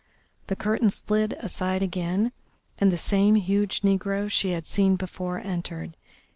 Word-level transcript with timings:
The 0.47 0.55
curtain 0.55 0.89
slid 0.89 1.33
aside 1.33 1.83
again, 1.83 2.31
and 2.79 2.91
the 2.91 2.97
same 2.97 3.35
huge 3.35 3.81
negro 3.81 4.27
she 4.31 4.49
had 4.49 4.65
seen 4.65 4.95
before 4.95 5.37
entered. 5.37 5.95